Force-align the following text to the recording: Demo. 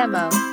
Demo. 0.00 0.49